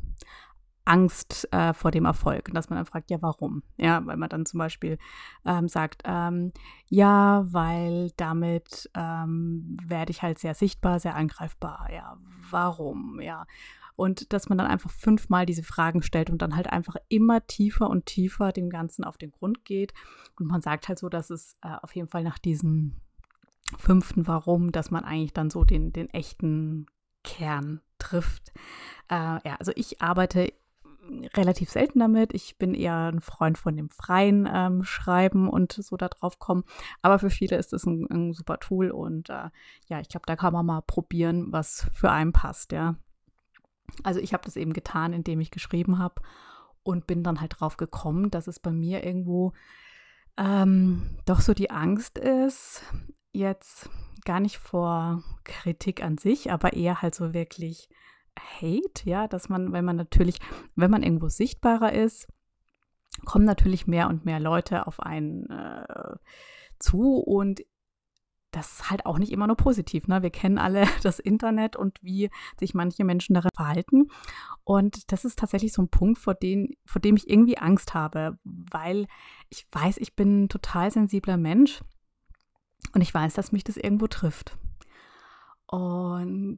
Angst 0.86 1.52
äh, 1.52 1.74
vor 1.74 1.92
dem 1.92 2.06
Erfolg. 2.06 2.54
Dass 2.54 2.70
man 2.70 2.78
dann 2.78 2.86
fragt, 2.86 3.10
ja, 3.10 3.22
warum? 3.22 3.64
Ja, 3.78 4.06
weil 4.06 4.18
man 4.18 4.30
dann 4.30 4.46
zum 4.46 4.60
Beispiel 4.60 4.98
ähm, 5.44 5.68
sagt, 5.68 6.04
ähm, 6.06 6.54
ja, 6.88 7.46
weil 7.48 8.12
damit 8.18 8.90
ähm, 8.94 9.78
werde 9.84 10.12
ich 10.12 10.22
halt 10.22 10.40
sehr 10.40 10.54
sichtbar, 10.54 11.00
sehr 11.00 11.16
angreifbar. 11.16 11.90
Ja, 11.92 12.18
warum? 12.50 13.20
Ja. 13.20 13.46
Und 13.96 14.34
dass 14.34 14.50
man 14.50 14.58
dann 14.58 14.68
einfach 14.68 14.92
fünfmal 14.92 15.46
diese 15.46 15.64
Fragen 15.64 16.02
stellt 16.02 16.30
und 16.30 16.42
dann 16.42 16.56
halt 16.56 16.68
einfach 16.68 16.98
immer 17.08 17.46
tiefer 17.48 17.90
und 17.90 18.06
tiefer 18.06 18.52
dem 18.52 18.70
Ganzen 18.70 19.04
auf 19.04 19.18
den 19.18 19.32
Grund 19.32 19.66
geht. 19.66 19.94
Und 20.38 20.48
man 20.48 20.62
sagt 20.62 20.88
halt 20.88 21.00
so, 21.00 21.10
dass 21.10 21.30
es 21.30 21.58
äh, 21.62 21.76
auf 21.82 21.96
jeden 21.96 22.10
Fall 22.10 22.24
nach 22.24 22.38
diesem 22.38 23.02
fünften 23.78 24.28
Warum, 24.28 24.72
dass 24.72 24.92
man 24.92 25.04
eigentlich 25.04 25.34
dann 25.34 25.50
so 25.50 25.64
den, 25.64 25.92
den 25.92 26.10
echten 26.10 26.88
Kern 27.24 27.82
trifft. 27.98 28.54
Äh, 29.10 29.40
ja, 29.48 29.56
also 29.60 29.72
ich 29.76 30.02
arbeite 30.02 30.54
relativ 31.36 31.70
selten 31.70 32.00
damit. 32.00 32.34
Ich 32.34 32.58
bin 32.58 32.74
eher 32.74 33.12
ein 33.12 33.22
Freund 33.22 33.58
von 33.58 33.76
dem 33.76 33.90
freien 33.90 34.50
ähm, 34.52 34.84
Schreiben 34.84 35.50
und 35.50 35.74
so 35.74 35.98
da 35.98 36.08
drauf 36.08 36.40
kommen. 36.40 36.64
Aber 37.02 37.20
für 37.20 37.30
viele 37.30 37.58
ist 37.58 37.74
es 37.74 37.86
ein, 37.86 38.08
ein, 38.10 38.34
super 38.34 38.60
Tool 38.60 38.92
und 38.92 39.30
äh, 39.30 39.50
ja, 39.88 40.00
ich 40.00 40.10
glaube, 40.10 40.26
da 40.26 40.36
kann 40.36 40.54
man 40.54 40.66
mal 40.66 40.82
probieren, 40.82 41.52
was 41.52 41.88
für 41.94 42.12
einen 42.12 42.34
passt, 42.34 42.72
ja. 42.72 42.96
Also 44.04 44.20
ich 44.20 44.34
habe 44.34 44.44
das 44.44 44.56
eben 44.56 44.74
getan, 44.74 45.14
indem 45.14 45.40
ich 45.42 45.52
geschrieben 45.52 46.00
habe 46.00 46.22
und 46.84 47.08
bin 47.08 47.24
dann 47.24 47.40
halt 47.40 47.60
drauf 47.60 47.78
gekommen, 47.78 48.32
dass 48.32 48.48
es 48.48 48.60
bei 48.60 48.72
mir 48.72 49.04
irgendwo 49.04 49.54
ähm, 50.38 51.18
doch 51.26 51.42
so 51.42 51.54
die 51.54 51.70
Angst 51.70 52.18
ist, 52.18 52.82
jetzt 53.36 53.90
gar 54.26 54.40
nicht 54.40 54.58
vor 54.58 55.24
Kritik 55.44 56.04
an 56.04 56.18
sich, 56.18 56.52
aber 56.52 56.74
eher 56.74 57.02
halt 57.02 57.16
so 57.16 57.34
wirklich 57.34 57.90
Hate, 58.38 59.10
ja, 59.10 59.28
dass 59.28 59.50
man, 59.50 59.72
wenn 59.72 59.86
man 59.86 59.96
natürlich, 59.96 60.40
wenn 60.76 60.92
man 60.92 61.04
irgendwo 61.04 61.30
sichtbarer 61.30 61.94
ist, 61.94 62.28
kommen 63.24 63.46
natürlich 63.46 63.88
mehr 63.88 64.10
und 64.10 64.26
mehr 64.26 64.40
Leute 64.40 64.88
auf 64.88 65.00
einen 65.00 65.50
äh, 65.50 66.16
zu 66.80 67.18
und 67.18 67.62
das 68.52 68.72
ist 68.72 68.90
halt 68.90 69.06
auch 69.06 69.18
nicht 69.18 69.32
immer 69.34 69.48
nur 69.48 69.58
positiv. 69.58 70.08
Ne? 70.08 70.24
Wir 70.24 70.30
kennen 70.30 70.58
alle 70.58 70.86
das 71.04 71.20
Internet 71.20 71.76
und 71.76 72.02
wie 72.02 72.30
sich 72.60 72.74
manche 72.74 73.04
Menschen 73.04 73.34
darin 73.34 73.52
verhalten. 73.54 74.08
Und 74.64 75.12
das 75.12 75.26
ist 75.26 75.38
tatsächlich 75.38 75.74
so 75.74 75.82
ein 75.82 75.90
Punkt, 75.90 76.18
vor, 76.18 76.34
den, 76.36 76.76
vor 76.86 77.02
dem 77.02 77.18
ich 77.18 77.30
irgendwie 77.30 77.58
Angst 77.58 77.94
habe, 77.94 78.38
weil 78.44 79.08
ich 79.50 79.68
weiß, 79.72 79.98
ich 79.98 80.16
bin 80.16 80.44
ein 80.44 80.50
total 80.50 80.90
sensibler 80.90 81.38
Mensch 81.38 81.82
und 82.94 83.02
ich 83.02 83.14
weiß, 83.14 83.34
dass 83.34 83.52
mich 83.52 83.64
das 83.64 83.78
irgendwo 83.78 84.08
trifft. 84.08 84.58
Und 85.68 86.58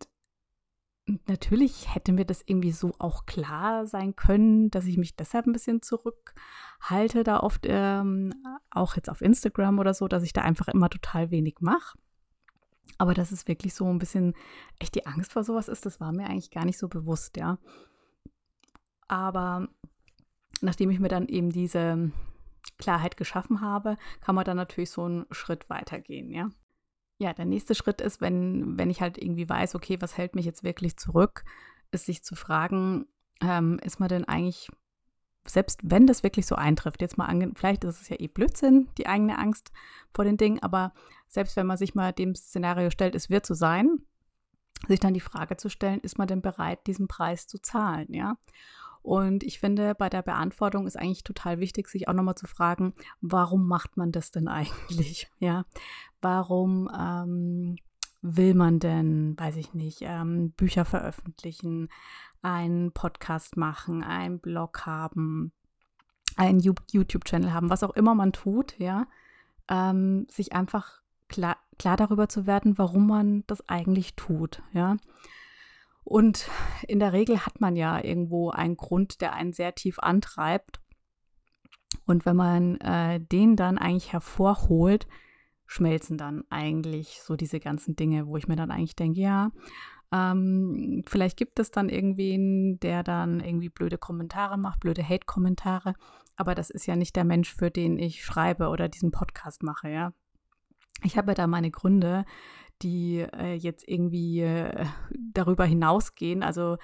natürlich 1.25 1.93
hätte 1.93 2.11
mir 2.11 2.25
das 2.25 2.43
irgendwie 2.45 2.71
so 2.71 2.93
auch 2.99 3.25
klar 3.25 3.85
sein 3.87 4.15
können, 4.15 4.69
dass 4.69 4.85
ich 4.85 4.97
mich 4.97 5.15
deshalb 5.15 5.47
ein 5.47 5.53
bisschen 5.53 5.81
zurückhalte, 5.81 7.23
da 7.23 7.39
oft 7.39 7.65
ähm, 7.67 8.33
auch 8.69 8.95
jetzt 8.95 9.09
auf 9.09 9.21
Instagram 9.21 9.79
oder 9.79 9.93
so, 9.93 10.07
dass 10.07 10.23
ich 10.23 10.33
da 10.33 10.41
einfach 10.41 10.67
immer 10.67 10.89
total 10.89 11.31
wenig 11.31 11.55
mache. 11.61 11.97
Aber 12.97 13.13
dass 13.13 13.31
es 13.31 13.47
wirklich 13.47 13.73
so 13.73 13.85
ein 13.85 13.99
bisschen 13.99 14.33
echt 14.79 14.95
die 14.95 15.05
Angst 15.05 15.33
vor 15.33 15.43
sowas 15.43 15.67
ist, 15.67 15.85
das 15.85 15.99
war 15.99 16.11
mir 16.11 16.27
eigentlich 16.27 16.51
gar 16.51 16.65
nicht 16.65 16.77
so 16.77 16.87
bewusst, 16.87 17.37
ja. 17.37 17.57
Aber 19.07 19.67
nachdem 20.61 20.89
ich 20.89 20.99
mir 20.99 21.09
dann 21.09 21.27
eben 21.27 21.51
diese 21.51 22.11
Klarheit 22.77 23.17
geschaffen 23.17 23.61
habe, 23.61 23.97
kann 24.21 24.35
man 24.35 24.45
dann 24.45 24.57
natürlich 24.57 24.91
so 24.91 25.03
einen 25.03 25.25
Schritt 25.31 25.69
weitergehen, 25.69 26.29
ja. 26.29 26.49
Ja, 27.19 27.33
der 27.33 27.45
nächste 27.45 27.73
Schritt 27.73 27.99
ist, 27.99 28.21
wenn, 28.21 28.77
wenn 28.77 28.91
ich 28.91 29.01
halt 29.01 29.17
irgendwie 29.17 29.49
weiß, 29.49 29.73
okay, 29.75 29.97
was 29.99 30.17
hält 30.17 30.35
mich 30.35 30.45
jetzt 30.45 30.63
wirklich 30.63 30.97
zurück, 30.97 31.43
ist 31.91 32.05
sich 32.05 32.23
zu 32.23 32.35
fragen, 32.35 33.07
ähm, 33.41 33.79
ist 33.83 33.99
man 33.99 34.09
denn 34.09 34.25
eigentlich, 34.25 34.69
selbst 35.47 35.79
wenn 35.83 36.05
das 36.05 36.21
wirklich 36.21 36.45
so 36.45 36.55
eintrifft, 36.55 37.01
jetzt 37.01 37.17
mal 37.17 37.51
vielleicht 37.55 37.83
ist 37.85 38.01
es 38.01 38.09
ja 38.09 38.19
eh 38.19 38.27
Blödsinn, 38.27 38.89
die 38.97 39.07
eigene 39.07 39.39
Angst 39.39 39.71
vor 40.13 40.25
den 40.25 40.37
Dingen, 40.37 40.61
aber 40.61 40.93
selbst 41.27 41.55
wenn 41.55 41.65
man 41.65 41.77
sich 41.77 41.95
mal 41.95 42.13
dem 42.13 42.35
Szenario 42.35 42.91
stellt, 42.91 43.15
es 43.15 43.29
wird 43.29 43.45
so 43.45 43.55
sein, 43.55 43.99
sich 44.87 44.99
dann 44.99 45.13
die 45.13 45.19
Frage 45.19 45.57
zu 45.57 45.69
stellen, 45.69 45.99
ist 46.01 46.17
man 46.17 46.27
denn 46.27 46.41
bereit, 46.41 46.85
diesen 46.85 47.07
Preis 47.07 47.47
zu 47.47 47.59
zahlen, 47.59 48.13
ja? 48.13 48.37
Und 49.07 49.45
ich 49.45 49.61
finde, 49.61 49.95
bei 49.95 50.09
der 50.09 50.21
Beantwortung 50.21 50.85
ist 50.85 50.97
eigentlich 50.97 51.23
total 51.23 51.61
wichtig, 51.61 51.87
sich 51.87 52.09
auch 52.09 52.13
nochmal 52.13 52.35
zu 52.35 52.45
fragen, 52.45 52.93
warum 53.21 53.65
macht 53.65 53.95
man 53.95 54.11
das 54.11 54.31
denn 54.31 54.47
eigentlich? 54.49 55.31
Ja, 55.39 55.63
warum 56.21 56.89
ähm, 56.93 57.77
will 58.21 58.53
man 58.53 58.79
denn, 58.79 59.39
weiß 59.39 59.55
ich 59.55 59.73
nicht, 59.73 59.99
ähm, 60.01 60.51
Bücher 60.51 60.83
veröffentlichen, 60.83 61.87
einen 62.41 62.91
Podcast 62.91 63.55
machen, 63.55 64.03
einen 64.03 64.41
Blog 64.41 64.85
haben, 64.85 65.53
einen 66.35 66.59
YouTube-Channel 66.59 67.53
haben, 67.53 67.69
was 67.69 67.83
auch 67.83 67.95
immer 67.95 68.13
man 68.13 68.33
tut, 68.33 68.77
ja, 68.77 69.07
ähm, 69.69 70.27
sich 70.29 70.51
einfach 70.51 71.01
klar, 71.29 71.55
klar 71.79 71.95
darüber 71.95 72.27
zu 72.27 72.45
werden, 72.45 72.77
warum 72.77 73.07
man 73.07 73.45
das 73.47 73.69
eigentlich 73.69 74.17
tut, 74.17 74.61
ja. 74.73 74.97
Und 76.07 76.49
in 76.87 76.99
der 76.99 77.11
Regel 77.11 77.45
hat 77.45 77.59
man 77.59 77.75
ja 77.75 78.01
irgendwo 78.01 78.49
einen 78.49 78.77
Grund, 78.77 79.19
der 79.19 79.33
einen 79.33 79.51
sehr 79.51 79.75
tief 79.75 79.99
antreibt. 79.99 80.79
Und 82.05 82.25
wenn 82.25 82.37
man 82.37 82.77
äh, 82.77 83.19
den 83.19 83.57
dann 83.57 83.77
eigentlich 83.77 84.13
hervorholt, 84.13 85.05
schmelzen 85.65 86.17
dann 86.17 86.45
eigentlich 86.49 87.19
so 87.21 87.35
diese 87.35 87.59
ganzen 87.59 87.97
Dinge, 87.97 88.25
wo 88.25 88.37
ich 88.37 88.47
mir 88.47 88.55
dann 88.55 88.71
eigentlich 88.71 88.95
denke, 88.95 89.19
ja, 89.19 89.51
ähm, 90.13 91.03
vielleicht 91.05 91.35
gibt 91.35 91.59
es 91.59 91.71
dann 91.71 91.89
irgendwen, 91.89 92.79
der 92.79 93.03
dann 93.03 93.41
irgendwie 93.41 93.67
blöde 93.67 93.97
Kommentare 93.97 94.57
macht, 94.57 94.79
blöde 94.79 95.03
Hate-Kommentare. 95.03 95.93
Aber 96.37 96.55
das 96.55 96.69
ist 96.69 96.85
ja 96.85 96.95
nicht 96.95 97.17
der 97.17 97.25
Mensch, 97.25 97.53
für 97.53 97.69
den 97.69 97.99
ich 97.99 98.23
schreibe 98.23 98.69
oder 98.69 98.87
diesen 98.87 99.11
Podcast 99.11 99.61
mache, 99.61 99.89
ja. 99.89 100.13
Ich 101.03 101.17
habe 101.17 101.33
da 101.33 101.47
meine 101.47 101.71
Gründe, 101.71 102.25
die 102.81 103.19
äh, 103.19 103.53
jetzt 103.53 103.87
irgendwie 103.87 104.41
äh, 104.41 104.85
darüber 105.33 105.65
hinausgehen. 105.65 106.43
Also 106.43 106.77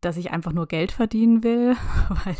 dass 0.00 0.16
ich 0.16 0.30
einfach 0.30 0.52
nur 0.52 0.66
Geld 0.66 0.92
verdienen 0.92 1.42
will, 1.42 1.76
weil 2.08 2.36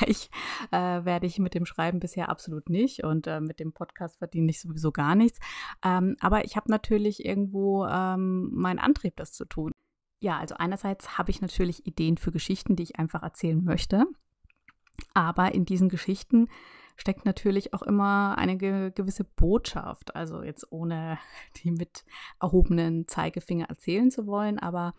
reich 0.00 0.30
äh, 0.70 1.04
werde 1.04 1.26
ich 1.26 1.38
mit 1.38 1.54
dem 1.54 1.66
Schreiben 1.66 1.98
bisher 2.00 2.28
absolut 2.28 2.68
nicht 2.68 3.04
und 3.04 3.26
äh, 3.26 3.40
mit 3.40 3.60
dem 3.60 3.72
Podcast 3.72 4.18
verdiene 4.18 4.50
ich 4.50 4.60
sowieso 4.60 4.92
gar 4.92 5.14
nichts. 5.14 5.40
Ähm, 5.84 6.16
aber 6.20 6.44
ich 6.44 6.56
habe 6.56 6.70
natürlich 6.70 7.24
irgendwo 7.24 7.84
ähm, 7.86 8.50
meinen 8.52 8.78
Antrieb, 8.78 9.16
das 9.16 9.32
zu 9.32 9.44
tun. 9.44 9.72
Ja, 10.20 10.38
also 10.38 10.56
einerseits 10.56 11.18
habe 11.18 11.30
ich 11.30 11.40
natürlich 11.40 11.86
Ideen 11.86 12.16
für 12.16 12.32
Geschichten, 12.32 12.76
die 12.76 12.82
ich 12.84 12.98
einfach 12.98 13.22
erzählen 13.22 13.62
möchte. 13.62 14.04
Aber 15.14 15.54
in 15.54 15.64
diesen 15.64 15.88
Geschichten 15.88 16.48
steckt 16.98 17.24
natürlich 17.24 17.72
auch 17.72 17.82
immer 17.82 18.36
eine 18.36 18.58
ge 18.58 18.90
gewisse 18.94 19.24
Botschaft. 19.24 20.14
Also 20.14 20.42
jetzt 20.42 20.70
ohne 20.70 21.18
die 21.56 21.70
mit 21.70 22.04
erhobenen 22.40 23.08
Zeigefinger 23.08 23.66
erzählen 23.70 24.10
zu 24.10 24.26
wollen, 24.26 24.58
aber 24.58 24.94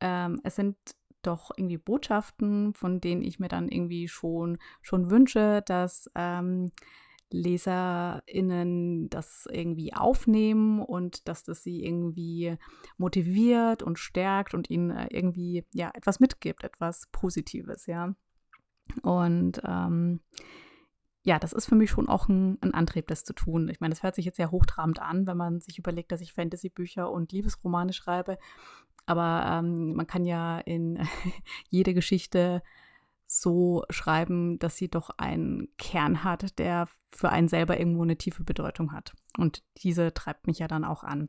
ähm, 0.00 0.40
es 0.44 0.54
sind 0.54 0.76
doch 1.22 1.50
irgendwie 1.56 1.76
Botschaften, 1.76 2.72
von 2.72 3.00
denen 3.00 3.22
ich 3.22 3.38
mir 3.38 3.48
dann 3.48 3.68
irgendwie 3.68 4.08
schon, 4.08 4.58
schon 4.80 5.10
wünsche, 5.10 5.62
dass 5.66 6.10
ähm, 6.14 6.70
LeserInnen 7.30 9.08
das 9.10 9.46
irgendwie 9.50 9.92
aufnehmen 9.94 10.80
und 10.80 11.28
dass 11.28 11.44
das 11.44 11.62
sie 11.62 11.84
irgendwie 11.84 12.56
motiviert 12.96 13.82
und 13.82 13.98
stärkt 13.98 14.54
und 14.54 14.70
ihnen 14.70 14.90
äh, 14.90 15.08
irgendwie 15.10 15.64
ja 15.72 15.90
etwas 15.94 16.20
mitgibt, 16.20 16.64
etwas 16.64 17.08
Positives, 17.12 17.86
ja. 17.86 18.14
Und 19.02 19.60
ähm, 19.64 20.20
ja, 21.30 21.38
das 21.38 21.52
ist 21.52 21.66
für 21.66 21.76
mich 21.76 21.90
schon 21.90 22.08
auch 22.08 22.28
ein, 22.28 22.58
ein, 22.60 22.74
Antrieb, 22.74 23.06
das 23.06 23.22
zu 23.22 23.32
tun. 23.32 23.68
Ich 23.68 23.78
meine, 23.78 23.94
das 23.94 24.02
hört 24.02 24.16
sich 24.16 24.24
jetzt 24.24 24.36
sehr 24.36 24.50
hochtrabend 24.50 25.00
an, 25.00 25.28
wenn 25.28 25.36
man 25.36 25.60
sich 25.60 25.78
überlegt, 25.78 26.10
dass 26.10 26.20
ich 26.20 26.32
Fantasy-Bücher 26.32 27.08
und 27.08 27.30
Liebesromane 27.30 27.92
schreibe. 27.92 28.36
Aber 29.06 29.44
ähm, 29.46 29.94
man 29.94 30.08
kann 30.08 30.24
ja 30.24 30.58
in 30.58 30.98
jede 31.70 31.94
Geschichte 31.94 32.64
so 33.28 33.84
schreiben, 33.90 34.58
dass 34.58 34.76
sie 34.76 34.88
doch 34.88 35.10
einen 35.18 35.68
Kern 35.78 36.24
hat, 36.24 36.58
der 36.58 36.88
für 37.10 37.28
einen 37.28 37.46
selber 37.46 37.78
irgendwo 37.78 38.02
eine 38.02 38.16
tiefe 38.16 38.42
Bedeutung 38.42 38.92
hat. 38.92 39.14
Und 39.38 39.62
diese 39.76 40.12
treibt 40.12 40.48
mich 40.48 40.58
ja 40.58 40.66
dann 40.66 40.84
auch 40.84 41.04
an. 41.04 41.28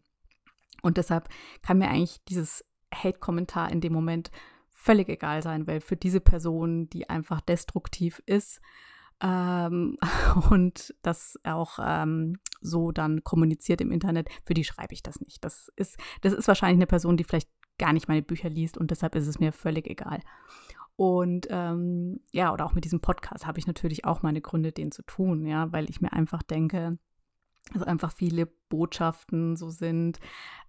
Und 0.81 0.97
deshalb 0.97 1.29
kann 1.61 1.77
mir 1.77 1.89
eigentlich 1.89 2.23
dieses 2.27 2.65
Hate-Kommentar 2.91 3.71
in 3.71 3.81
dem 3.81 3.93
Moment 3.93 4.31
völlig 4.71 5.09
egal 5.09 5.43
sein, 5.43 5.67
weil 5.67 5.79
für 5.79 5.95
diese 5.95 6.21
Person, 6.21 6.89
die 6.89 7.07
einfach 7.07 7.39
destruktiv 7.39 8.23
ist, 8.25 8.61
ähm, 9.21 9.97
und 10.49 10.93
das 11.01 11.39
auch 11.43 11.79
ähm, 11.83 12.39
so 12.61 12.91
dann 12.91 13.23
kommuniziert 13.23 13.81
im 13.81 13.91
Internet, 13.91 14.29
für 14.45 14.53
die 14.53 14.63
schreibe 14.63 14.93
ich 14.93 15.03
das 15.03 15.19
nicht. 15.21 15.43
Das 15.43 15.71
ist, 15.75 15.97
das 16.21 16.33
ist 16.33 16.47
wahrscheinlich 16.47 16.77
eine 16.77 16.87
Person, 16.87 17.17
die 17.17 17.23
vielleicht 17.23 17.49
gar 17.77 17.93
nicht 17.93 18.07
meine 18.07 18.21
Bücher 18.21 18.49
liest 18.49 18.77
und 18.77 18.91
deshalb 18.91 19.15
ist 19.15 19.27
es 19.27 19.39
mir 19.39 19.51
völlig 19.51 19.87
egal. 19.87 20.19
Und 20.95 21.47
ähm, 21.49 22.19
ja, 22.31 22.53
oder 22.53 22.65
auch 22.65 22.73
mit 22.73 22.85
diesem 22.85 22.99
Podcast 22.99 23.47
habe 23.47 23.57
ich 23.57 23.65
natürlich 23.65 24.05
auch 24.05 24.21
meine 24.21 24.41
Gründe, 24.41 24.71
den 24.71 24.91
zu 24.91 25.01
tun, 25.03 25.47
ja, 25.47 25.71
weil 25.71 25.89
ich 25.89 26.01
mir 26.01 26.13
einfach 26.13 26.43
denke, 26.43 26.99
dass 27.73 27.83
einfach 27.83 28.11
viele 28.11 28.47
Botschaften 28.69 29.55
so 29.55 29.69
sind, 29.69 30.19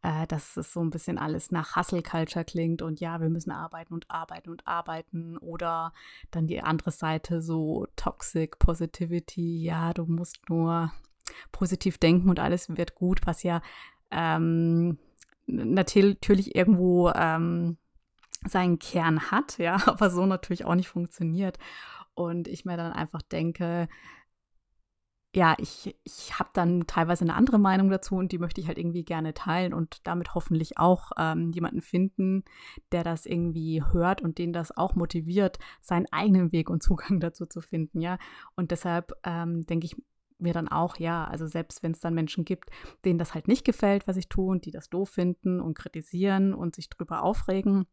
äh, 0.02 0.26
dass 0.26 0.56
es 0.56 0.72
so 0.72 0.80
ein 0.80 0.90
bisschen 0.90 1.18
alles 1.18 1.50
nach 1.50 1.76
Hustle 1.76 2.02
Culture 2.02 2.44
klingt 2.44 2.82
und 2.82 3.00
ja, 3.00 3.20
wir 3.20 3.28
müssen 3.28 3.50
arbeiten 3.50 3.94
und 3.94 4.10
arbeiten 4.10 4.50
und 4.50 4.66
arbeiten 4.66 5.36
oder 5.38 5.92
dann 6.30 6.46
die 6.46 6.62
andere 6.62 6.90
Seite 6.90 7.42
so 7.42 7.86
Toxic 7.96 8.58
Positivity, 8.58 9.62
ja, 9.62 9.92
du 9.92 10.04
musst 10.04 10.48
nur 10.48 10.92
positiv 11.50 11.98
denken 11.98 12.28
und 12.28 12.38
alles 12.38 12.68
wird 12.76 12.94
gut, 12.94 13.20
was 13.24 13.42
ja 13.42 13.62
ähm, 14.10 14.98
natürlich 15.46 16.54
irgendwo 16.54 17.10
ähm, 17.10 17.78
seinen 18.44 18.78
Kern 18.78 19.30
hat, 19.30 19.58
ja, 19.58 19.76
aber 19.86 20.10
so 20.10 20.26
natürlich 20.26 20.64
auch 20.64 20.74
nicht 20.74 20.88
funktioniert. 20.88 21.58
Und 22.14 22.46
ich 22.46 22.66
mir 22.66 22.76
dann 22.76 22.92
einfach 22.92 23.22
denke, 23.22 23.88
ja, 25.34 25.56
ich, 25.58 25.96
ich 26.04 26.38
habe 26.38 26.50
dann 26.52 26.86
teilweise 26.86 27.24
eine 27.24 27.34
andere 27.34 27.58
Meinung 27.58 27.88
dazu 27.88 28.16
und 28.16 28.32
die 28.32 28.38
möchte 28.38 28.60
ich 28.60 28.66
halt 28.66 28.76
irgendwie 28.76 29.04
gerne 29.04 29.32
teilen 29.32 29.72
und 29.72 30.06
damit 30.06 30.34
hoffentlich 30.34 30.76
auch 30.76 31.10
ähm, 31.16 31.52
jemanden 31.52 31.80
finden, 31.80 32.44
der 32.92 33.02
das 33.02 33.24
irgendwie 33.24 33.82
hört 33.82 34.20
und 34.20 34.36
den 34.36 34.52
das 34.52 34.76
auch 34.76 34.94
motiviert, 34.94 35.58
seinen 35.80 36.06
eigenen 36.12 36.52
Weg 36.52 36.68
und 36.68 36.82
Zugang 36.82 37.18
dazu 37.20 37.46
zu 37.46 37.62
finden, 37.62 38.00
ja. 38.00 38.18
Und 38.56 38.72
deshalb 38.72 39.12
ähm, 39.24 39.64
denke 39.64 39.86
ich 39.86 39.96
mir 40.38 40.52
dann 40.52 40.68
auch, 40.68 40.98
ja, 40.98 41.24
also 41.24 41.46
selbst 41.46 41.82
wenn 41.82 41.92
es 41.92 42.00
dann 42.00 42.14
Menschen 42.14 42.44
gibt, 42.44 42.70
denen 43.04 43.18
das 43.18 43.32
halt 43.32 43.48
nicht 43.48 43.64
gefällt, 43.64 44.06
was 44.06 44.16
ich 44.16 44.28
tue 44.28 44.50
und 44.50 44.66
die 44.66 44.70
das 44.70 44.90
doof 44.90 45.08
finden 45.08 45.60
und 45.60 45.78
kritisieren 45.78 46.52
und 46.52 46.74
sich 46.74 46.90
drüber 46.90 47.22
aufregen, 47.22 47.86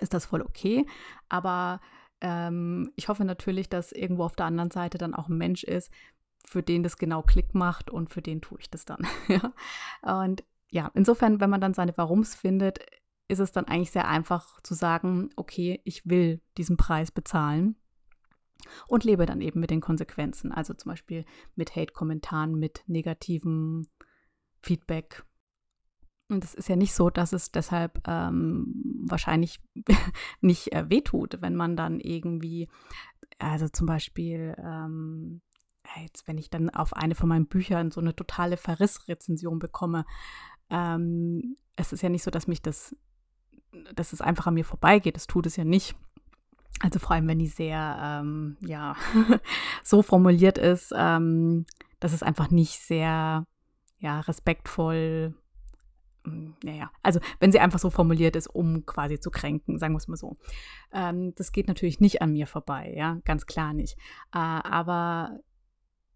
ist 0.00 0.14
das 0.14 0.24
voll 0.24 0.40
okay. 0.40 0.86
Aber 1.28 1.80
ähm, 2.22 2.90
ich 2.96 3.08
hoffe 3.08 3.24
natürlich, 3.24 3.68
dass 3.68 3.92
irgendwo 3.92 4.24
auf 4.24 4.36
der 4.36 4.46
anderen 4.46 4.70
Seite 4.70 4.96
dann 4.96 5.14
auch 5.14 5.28
ein 5.28 5.36
Mensch 5.36 5.64
ist, 5.64 5.90
für 6.46 6.62
den 6.62 6.82
das 6.82 6.96
genau 6.96 7.22
Klick 7.22 7.54
macht 7.54 7.90
und 7.90 8.10
für 8.10 8.22
den 8.22 8.40
tue 8.40 8.58
ich 8.60 8.70
das 8.70 8.84
dann. 8.84 9.06
und 10.02 10.44
ja, 10.68 10.90
insofern, 10.94 11.40
wenn 11.40 11.50
man 11.50 11.60
dann 11.60 11.74
seine 11.74 11.96
Warums 11.96 12.34
findet, 12.34 12.78
ist 13.28 13.38
es 13.38 13.52
dann 13.52 13.66
eigentlich 13.66 13.90
sehr 13.90 14.08
einfach 14.08 14.60
zu 14.62 14.74
sagen, 14.74 15.30
okay, 15.36 15.80
ich 15.84 16.06
will 16.06 16.40
diesen 16.56 16.76
Preis 16.76 17.10
bezahlen 17.10 17.76
und 18.88 19.04
lebe 19.04 19.26
dann 19.26 19.40
eben 19.40 19.60
mit 19.60 19.70
den 19.70 19.80
Konsequenzen. 19.80 20.52
Also 20.52 20.74
zum 20.74 20.90
Beispiel 20.90 21.24
mit 21.54 21.76
Hate-Kommentaren, 21.76 22.54
mit 22.54 22.82
negativem 22.86 23.86
Feedback. 24.60 25.24
Und 26.28 26.44
es 26.44 26.54
ist 26.54 26.68
ja 26.68 26.76
nicht 26.76 26.94
so, 26.94 27.10
dass 27.10 27.32
es 27.32 27.50
deshalb 27.50 28.06
ähm, 28.06 29.04
wahrscheinlich 29.08 29.60
nicht 30.40 30.72
äh, 30.72 30.88
wehtut, 30.88 31.38
wenn 31.40 31.56
man 31.56 31.76
dann 31.76 31.98
irgendwie, 32.00 32.68
also 33.38 33.68
zum 33.68 33.86
Beispiel, 33.86 34.54
ähm, 34.58 35.40
jetzt, 35.98 36.28
wenn 36.28 36.38
ich 36.38 36.50
dann 36.50 36.70
auf 36.70 36.94
eine 36.94 37.14
von 37.14 37.28
meinen 37.28 37.46
Büchern 37.46 37.90
so 37.90 38.00
eine 38.00 38.14
totale 38.14 38.56
Verrissrezension 38.56 39.58
bekomme, 39.58 40.04
ähm, 40.70 41.56
es 41.76 41.92
ist 41.92 42.02
ja 42.02 42.08
nicht 42.08 42.22
so, 42.22 42.30
dass 42.30 42.46
mich 42.46 42.62
das, 42.62 42.94
dass 43.94 44.12
es 44.12 44.20
einfach 44.20 44.46
an 44.46 44.54
mir 44.54 44.64
vorbeigeht. 44.64 45.16
Das 45.16 45.26
tut 45.26 45.46
es 45.46 45.56
ja 45.56 45.64
nicht. 45.64 45.94
Also 46.80 46.98
vor 46.98 47.12
allem, 47.12 47.28
wenn 47.28 47.38
die 47.38 47.48
sehr, 47.48 47.98
ähm, 48.00 48.56
ja, 48.60 48.96
so 49.84 50.02
formuliert 50.02 50.58
ist, 50.58 50.92
ähm, 50.96 51.66
dass 51.98 52.12
es 52.12 52.22
einfach 52.22 52.50
nicht 52.50 52.78
sehr, 52.80 53.46
ja, 53.98 54.20
respektvoll, 54.20 55.34
naja, 56.24 56.84
hm, 56.84 56.90
also 57.02 57.20
wenn 57.38 57.52
sie 57.52 57.60
einfach 57.60 57.78
so 57.78 57.90
formuliert 57.90 58.36
ist, 58.36 58.46
um 58.46 58.86
quasi 58.86 59.20
zu 59.20 59.30
kränken, 59.30 59.78
sagen 59.78 59.94
wir 59.94 59.98
es 59.98 60.08
mal 60.08 60.16
so. 60.16 60.36
Ähm, 60.92 61.34
das 61.34 61.52
geht 61.52 61.68
natürlich 61.68 62.00
nicht 62.00 62.22
an 62.22 62.32
mir 62.32 62.46
vorbei, 62.46 62.92
ja, 62.96 63.18
ganz 63.24 63.46
klar 63.46 63.72
nicht. 63.72 63.96
Äh, 64.32 64.38
aber 64.38 65.40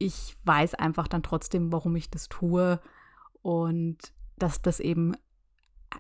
ich 0.05 0.37
weiß 0.45 0.75
einfach 0.75 1.09
dann 1.09 1.23
trotzdem, 1.23 1.73
warum 1.73 1.97
ich 1.97 2.11
das 2.11 2.29
tue 2.29 2.79
und 3.41 3.97
dass 4.37 4.61
das 4.61 4.79
eben 4.79 5.15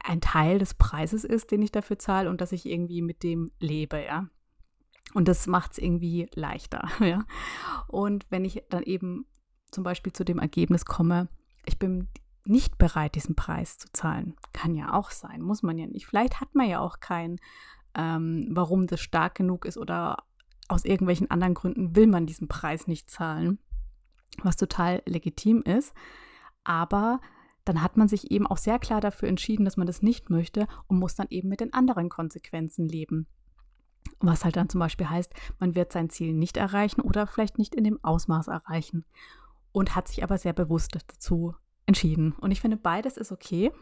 ein 0.05 0.21
Teil 0.21 0.59
des 0.59 0.75
Preises 0.75 1.25
ist, 1.25 1.51
den 1.51 1.63
ich 1.63 1.73
dafür 1.73 1.99
zahle 1.99 2.29
und 2.29 2.43
dass 2.43 2.53
ich 2.53 2.67
irgendwie 2.67 3.01
mit 3.01 3.23
dem 3.23 3.51
lebe, 3.61 4.05
ja. 4.05 4.29
Und 5.15 5.29
das 5.29 5.47
macht 5.47 5.73
es 5.73 5.79
irgendwie 5.79 6.29
leichter. 6.35 6.89
Ja? 7.01 7.25
Und 7.89 8.27
wenn 8.29 8.45
ich 8.45 8.63
dann 8.69 8.83
eben 8.83 9.27
zum 9.71 9.85
Beispiel 9.85 10.13
zu 10.13 10.25
dem 10.25 10.39
Ergebnis 10.39 10.85
komme, 10.85 11.29
ich 11.65 11.79
bin 11.79 12.09
nicht 12.45 12.77
bereit, 12.77 13.15
diesen 13.15 13.37
Preis 13.37 13.79
zu 13.79 13.91
zahlen, 13.93 14.37
kann 14.53 14.75
ja 14.75 14.93
auch 14.93 15.11
sein, 15.11 15.41
muss 15.41 15.63
man 15.63 15.79
ja 15.79 15.87
nicht. 15.87 16.07
Vielleicht 16.07 16.43
hat 16.43 16.55
man 16.55 16.69
ja 16.69 16.81
auch 16.81 17.01
keinen, 17.01 17.41
ähm, 17.95 18.49
warum 18.51 18.87
das 18.87 19.01
stark 19.01 19.35
genug 19.35 19.65
ist 19.65 19.79
oder 19.79 20.25
aus 20.69 20.85
irgendwelchen 20.85 21.31
anderen 21.31 21.55
Gründen 21.55 21.97
will 21.97 22.07
man 22.07 22.27
diesen 22.27 22.49
Preis 22.49 22.87
nicht 22.87 23.09
zahlen, 23.09 23.59
was 24.43 24.57
total 24.57 25.03
legitim 25.07 25.63
ist. 25.63 25.95
Aber 26.65 27.21
dann 27.65 27.83
hat 27.83 27.97
man 27.97 28.09
sich 28.09 28.31
eben 28.31 28.47
auch 28.47 28.59
sehr 28.59 28.79
klar 28.79 29.01
dafür 29.01 29.29
entschieden, 29.29 29.65
dass 29.65 29.77
man 29.77 29.87
das 29.87 30.03
nicht 30.03 30.31
möchte 30.31 30.67
und 30.87 30.99
muss 30.99 31.15
dann 31.15 31.29
eben 31.31 31.49
mit 31.49 31.61
den 31.61 31.73
anderen 31.73 32.09
Konsequenzen 32.09 32.89
leben. 32.89 33.27
Was 34.21 34.45
halt 34.45 34.57
dann 34.57 34.69
zum 34.69 34.81
Beispiel 34.81 35.09
heißt, 35.09 35.33
man 35.59 35.75
wird 35.75 35.93
sein 35.93 36.11
Ziel 36.11 36.35
nicht 36.35 36.57
erreichen 36.57 37.01
oder 37.01 37.27
vielleicht 37.27 37.59
nicht 37.59 37.75
in 37.75 37.85
dem 37.85 38.03
Ausmaß 38.03 38.49
erreichen 38.49 39.05
und 39.73 39.95
hat 39.95 40.09
sich 40.09 40.23
aber 40.23 40.39
sehr 40.39 40.53
bewusst 40.53 40.95
dazu 40.95 41.55
entschieden. 41.87 42.33
Und 42.33 42.51
ich 42.51 42.61
finde, 42.61 42.77
beides 42.77 43.17
ist 43.17 43.33
okay. 43.33 43.73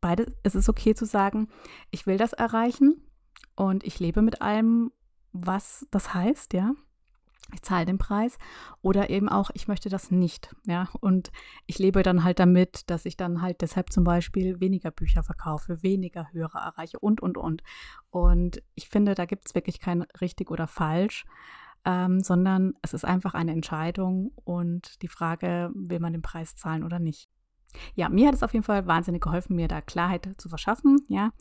Beides, 0.00 0.26
es 0.42 0.54
ist 0.54 0.68
okay 0.68 0.94
zu 0.94 1.06
sagen, 1.06 1.48
ich 1.90 2.06
will 2.06 2.18
das 2.18 2.32
erreichen 2.32 3.02
und 3.56 3.82
ich 3.84 3.98
lebe 3.98 4.22
mit 4.22 4.42
allem, 4.42 4.92
was 5.32 5.86
das 5.90 6.14
heißt, 6.14 6.52
ja 6.52 6.74
ich 7.52 7.62
zahle 7.62 7.84
den 7.84 7.98
Preis 7.98 8.38
oder 8.80 9.10
eben 9.10 9.28
auch, 9.28 9.50
ich 9.54 9.68
möchte 9.68 9.88
das 9.88 10.10
nicht, 10.10 10.54
ja, 10.66 10.88
und 11.00 11.30
ich 11.66 11.78
lebe 11.78 12.02
dann 12.02 12.24
halt 12.24 12.38
damit, 12.38 12.88
dass 12.90 13.04
ich 13.04 13.16
dann 13.16 13.42
halt 13.42 13.60
deshalb 13.60 13.92
zum 13.92 14.04
Beispiel 14.04 14.60
weniger 14.60 14.90
Bücher 14.90 15.22
verkaufe, 15.22 15.82
weniger 15.82 16.32
Hörer 16.32 16.60
erreiche 16.60 16.98
und, 16.98 17.20
und, 17.20 17.36
und. 17.36 17.62
Und 18.10 18.62
ich 18.74 18.88
finde, 18.88 19.14
da 19.14 19.26
gibt 19.26 19.46
es 19.46 19.54
wirklich 19.54 19.80
kein 19.80 20.02
richtig 20.20 20.50
oder 20.50 20.66
falsch, 20.66 21.24
ähm, 21.84 22.20
sondern 22.20 22.74
es 22.82 22.94
ist 22.94 23.04
einfach 23.04 23.34
eine 23.34 23.52
Entscheidung 23.52 24.32
und 24.44 25.02
die 25.02 25.08
Frage, 25.08 25.70
will 25.74 26.00
man 26.00 26.12
den 26.12 26.22
Preis 26.22 26.54
zahlen 26.54 26.84
oder 26.84 26.98
nicht. 26.98 27.28
Ja, 27.94 28.08
mir 28.08 28.28
hat 28.28 28.34
es 28.34 28.42
auf 28.42 28.52
jeden 28.52 28.64
Fall 28.64 28.86
wahnsinnig 28.86 29.22
geholfen, 29.22 29.56
mir 29.56 29.68
da 29.68 29.80
Klarheit 29.80 30.28
zu 30.36 30.48
verschaffen, 30.48 31.00
ja. 31.08 31.32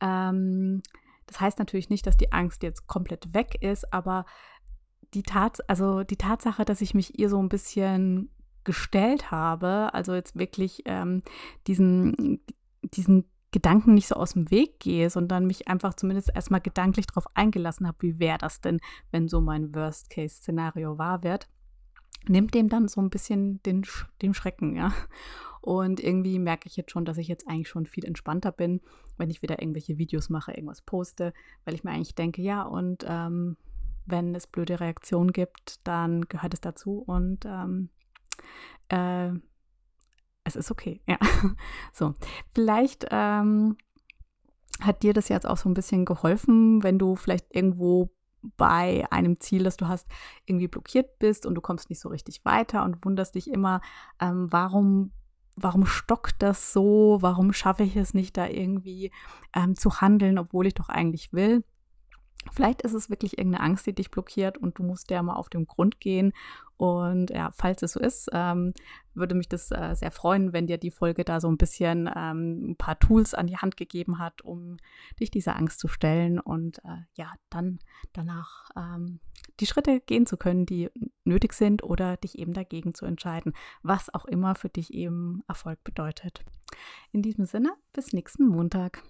Ähm, 0.00 0.82
das 1.26 1.40
heißt 1.40 1.58
natürlich 1.58 1.90
nicht, 1.90 2.06
dass 2.06 2.16
die 2.16 2.32
Angst 2.32 2.62
jetzt 2.62 2.86
komplett 2.86 3.32
weg 3.32 3.56
ist, 3.62 3.92
aber 3.92 4.26
die 5.14 5.22
Tat, 5.22 5.68
also 5.68 6.04
die 6.04 6.16
Tatsache, 6.16 6.64
dass 6.64 6.80
ich 6.80 6.94
mich 6.94 7.18
ihr 7.18 7.28
so 7.28 7.42
ein 7.42 7.48
bisschen 7.48 8.30
gestellt 8.64 9.30
habe, 9.30 9.92
also 9.94 10.14
jetzt 10.14 10.38
wirklich 10.38 10.82
ähm, 10.84 11.22
diesen, 11.66 12.40
diesen 12.82 13.24
Gedanken 13.52 13.94
nicht 13.94 14.06
so 14.06 14.14
aus 14.14 14.34
dem 14.34 14.50
Weg 14.50 14.78
gehe, 14.78 15.10
sondern 15.10 15.46
mich 15.46 15.66
einfach 15.66 15.94
zumindest 15.94 16.30
erstmal 16.34 16.60
gedanklich 16.60 17.06
darauf 17.06 17.24
eingelassen 17.34 17.86
habe, 17.86 17.98
wie 18.00 18.18
wäre 18.18 18.38
das 18.38 18.60
denn, 18.60 18.78
wenn 19.10 19.28
so 19.28 19.40
mein 19.40 19.74
Worst-Case-Szenario 19.74 20.98
wahr 20.98 21.24
wird, 21.24 21.48
nimmt 22.28 22.54
dem 22.54 22.68
dann 22.68 22.86
so 22.86 23.00
ein 23.00 23.10
bisschen 23.10 23.62
den, 23.64 23.84
den 24.22 24.34
Schrecken, 24.34 24.76
ja. 24.76 24.92
Und 25.62 26.00
irgendwie 26.00 26.38
merke 26.38 26.68
ich 26.68 26.76
jetzt 26.76 26.90
schon, 26.90 27.04
dass 27.04 27.18
ich 27.18 27.28
jetzt 27.28 27.46
eigentlich 27.46 27.68
schon 27.68 27.86
viel 27.86 28.06
entspannter 28.06 28.50
bin, 28.50 28.80
wenn 29.18 29.28
ich 29.28 29.42
wieder 29.42 29.60
irgendwelche 29.60 29.98
Videos 29.98 30.30
mache, 30.30 30.52
irgendwas 30.52 30.80
poste, 30.80 31.34
weil 31.64 31.74
ich 31.74 31.84
mir 31.84 31.90
eigentlich 31.90 32.14
denke, 32.14 32.40
ja, 32.40 32.62
und 32.62 33.04
ähm, 33.06 33.58
wenn 34.06 34.34
es 34.34 34.46
blöde 34.46 34.80
Reaktionen 34.80 35.32
gibt, 35.32 35.86
dann 35.86 36.22
gehört 36.22 36.54
es 36.54 36.60
dazu 36.60 37.02
und 37.06 37.44
ähm, 37.44 37.90
äh, 38.88 39.30
es 40.44 40.56
ist 40.56 40.70
okay. 40.70 41.00
Ja, 41.06 41.18
so. 41.92 42.14
Vielleicht 42.54 43.06
ähm, 43.10 43.76
hat 44.80 45.02
dir 45.02 45.12
das 45.12 45.28
jetzt 45.28 45.46
auch 45.46 45.56
so 45.56 45.68
ein 45.68 45.74
bisschen 45.74 46.04
geholfen, 46.04 46.82
wenn 46.82 46.98
du 46.98 47.16
vielleicht 47.16 47.54
irgendwo 47.54 48.10
bei 48.56 49.04
einem 49.10 49.38
Ziel, 49.38 49.64
das 49.64 49.76
du 49.76 49.86
hast, 49.86 50.08
irgendwie 50.46 50.68
blockiert 50.68 51.18
bist 51.18 51.44
und 51.44 51.54
du 51.54 51.60
kommst 51.60 51.90
nicht 51.90 52.00
so 52.00 52.08
richtig 52.08 52.44
weiter 52.44 52.84
und 52.84 53.04
wunderst 53.04 53.34
dich 53.34 53.50
immer, 53.50 53.82
ähm, 54.18 54.48
warum 54.50 55.12
warum 55.56 55.86
stockt 55.86 56.42
das 56.42 56.72
so? 56.72 57.18
Warum 57.20 57.52
schaffe 57.52 57.82
ich 57.82 57.96
es 57.96 58.14
nicht, 58.14 58.36
da 58.36 58.46
irgendwie 58.46 59.10
ähm, 59.54 59.76
zu 59.76 60.00
handeln, 60.00 60.38
obwohl 60.38 60.66
ich 60.66 60.74
doch 60.74 60.88
eigentlich 60.88 61.32
will? 61.32 61.64
Vielleicht 62.52 62.82
ist 62.82 62.94
es 62.94 63.10
wirklich 63.10 63.38
irgendeine 63.38 63.64
Angst, 63.64 63.86
die 63.86 63.94
dich 63.94 64.10
blockiert 64.10 64.56
und 64.58 64.78
du 64.78 64.82
musst 64.82 65.10
ja 65.10 65.22
mal 65.22 65.34
auf 65.34 65.50
den 65.50 65.66
Grund 65.66 66.00
gehen. 66.00 66.32
Und 66.78 67.28
ja, 67.30 67.50
falls 67.52 67.82
es 67.82 67.92
so 67.92 68.00
ist, 68.00 68.30
ähm, 68.32 68.72
würde 69.12 69.34
mich 69.34 69.48
das 69.48 69.70
äh, 69.70 69.94
sehr 69.94 70.10
freuen, 70.10 70.54
wenn 70.54 70.66
dir 70.66 70.78
die 70.78 70.90
Folge 70.90 71.24
da 71.24 71.38
so 71.40 71.48
ein 71.48 71.58
bisschen 71.58 72.08
ähm, 72.16 72.70
ein 72.70 72.76
paar 72.76 72.98
Tools 72.98 73.34
an 73.34 73.46
die 73.46 73.58
Hand 73.58 73.76
gegeben 73.76 74.18
hat, 74.18 74.40
um 74.40 74.78
dich 75.20 75.30
dieser 75.30 75.56
Angst 75.56 75.78
zu 75.78 75.88
stellen 75.88 76.40
und 76.40 76.78
äh, 76.78 77.02
ja, 77.14 77.34
dann 77.50 77.80
danach 78.14 78.70
ähm, 78.74 79.20
die 79.60 79.66
Schritte 79.66 80.00
gehen 80.00 80.24
zu 80.24 80.38
können, 80.38 80.64
die 80.64 80.88
nötig 81.24 81.52
sind 81.52 81.82
oder 81.82 82.16
dich 82.16 82.38
eben 82.38 82.54
dagegen 82.54 82.94
zu 82.94 83.04
entscheiden, 83.04 83.52
was 83.82 84.12
auch 84.14 84.24
immer 84.24 84.54
für 84.54 84.70
dich 84.70 84.94
eben 84.94 85.42
Erfolg 85.46 85.84
bedeutet. 85.84 86.42
In 87.12 87.20
diesem 87.20 87.44
Sinne, 87.44 87.74
bis 87.92 88.14
nächsten 88.14 88.46
Montag. 88.46 89.02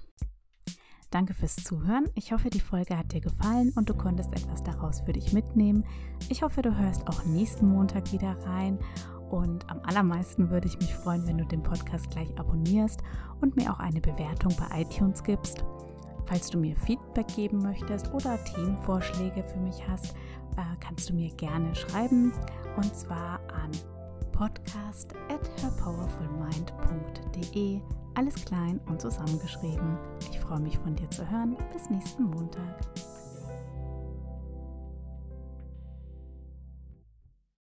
Danke 1.11 1.35
fürs 1.35 1.57
Zuhören. 1.57 2.09
Ich 2.15 2.33
hoffe, 2.33 2.49
die 2.51 2.61
Folge 2.61 2.97
hat 2.97 3.13
dir 3.13 3.21
gefallen 3.21 3.73
und 3.75 3.91
du 3.91 3.95
konntest 3.95 4.33
etwas 4.33 4.63
daraus 4.63 5.01
für 5.01 5.13
dich 5.13 5.33
mitnehmen. 5.33 5.85
Ich 6.29 6.43
hoffe, 6.43 6.63
du 6.63 6.77
hörst 6.77 7.09
auch 7.09 7.25
nächsten 7.25 7.69
Montag 7.69 8.13
wieder 8.13 8.37
rein. 8.47 8.79
Und 9.29 9.69
am 9.71 9.81
allermeisten 9.81 10.51
würde 10.51 10.69
ich 10.69 10.79
mich 10.79 10.95
freuen, 10.95 11.27
wenn 11.27 11.39
du 11.39 11.45
den 11.45 11.63
Podcast 11.63 12.11
gleich 12.11 12.39
abonnierst 12.39 13.03
und 13.41 13.57
mir 13.57 13.73
auch 13.73 13.81
eine 13.81 14.01
Bewertung 14.01 14.55
bei 14.57 14.83
iTunes 14.83 15.23
gibst. 15.23 15.65
Falls 16.27 16.49
du 16.49 16.59
mir 16.59 16.77
Feedback 16.77 17.27
geben 17.35 17.59
möchtest 17.59 18.13
oder 18.15 18.39
Themenvorschläge 18.45 19.43
für 19.43 19.59
mich 19.59 19.87
hast, 19.89 20.15
äh, 20.57 20.77
kannst 20.79 21.11
du 21.11 21.15
mir 21.15 21.35
gerne 21.35 21.75
schreiben 21.75 22.33
und 22.77 22.95
zwar 22.95 23.41
an 23.49 23.73
podcast 24.33 25.13
at 25.29 25.51
herpowerfulmind.de. 25.61 27.81
Alles 28.15 28.35
klein 28.45 28.81
und 28.87 29.01
zusammengeschrieben. 29.01 29.97
Ich 30.31 30.41
freue 30.41 30.61
mich 30.61 30.79
von 30.79 30.97
dir 30.97 31.09
zu 31.11 31.29
hören. 31.31 31.57
Bis 31.73 31.89
nächsten 31.91 32.25
Montag. 32.25 32.81